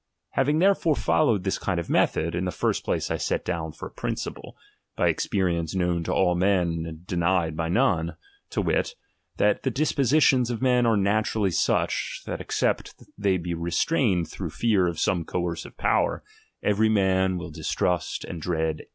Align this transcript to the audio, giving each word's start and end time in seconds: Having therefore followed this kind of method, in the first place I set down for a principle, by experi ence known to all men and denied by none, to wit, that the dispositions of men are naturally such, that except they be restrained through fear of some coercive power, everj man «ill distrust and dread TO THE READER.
Having 0.31 0.57
therefore 0.57 0.95
followed 0.95 1.43
this 1.43 1.59
kind 1.59 1.79
of 1.79 1.87
method, 1.87 2.33
in 2.33 2.45
the 2.45 2.51
first 2.51 2.83
place 2.83 3.11
I 3.11 3.17
set 3.17 3.45
down 3.45 3.71
for 3.71 3.87
a 3.87 3.91
principle, 3.91 4.57
by 4.95 5.13
experi 5.13 5.55
ence 5.59 5.75
known 5.75 6.03
to 6.05 6.11
all 6.11 6.33
men 6.33 6.85
and 6.87 7.05
denied 7.05 7.55
by 7.55 7.69
none, 7.69 8.17
to 8.49 8.63
wit, 8.63 8.95
that 9.37 9.61
the 9.61 9.69
dispositions 9.69 10.49
of 10.49 10.59
men 10.59 10.87
are 10.87 10.97
naturally 10.97 11.51
such, 11.51 12.23
that 12.25 12.41
except 12.41 12.95
they 13.15 13.37
be 13.37 13.53
restrained 13.53 14.27
through 14.27 14.49
fear 14.49 14.87
of 14.87 14.99
some 14.99 15.23
coercive 15.23 15.77
power, 15.77 16.23
everj 16.65 16.89
man 16.91 17.37
«ill 17.39 17.51
distrust 17.51 18.23
and 18.25 18.41
dread 18.41 18.55
TO 18.55 18.69
THE 18.69 18.79
READER. 18.85 18.89